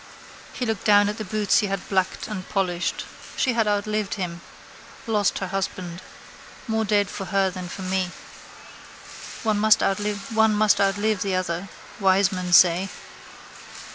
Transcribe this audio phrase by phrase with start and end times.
[0.53, 3.05] He looked down at the boots he had blacked and polished.
[3.37, 4.41] She had outlived him.
[5.05, 6.01] Lost her husband.
[6.67, 8.09] More dead for her than for me.
[9.43, 11.69] One must outlive the other.
[11.99, 12.89] Wise men say.